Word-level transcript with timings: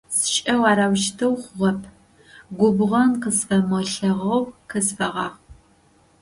Сшӏэу 0.17 0.63
арэущтэу 0.71 1.33
хъугъэп! 1.41 1.79
Губгъэн 2.57 3.11
къысфэмылъэгъоу 3.21 4.41
къысфэгъэгъу. 4.69 5.37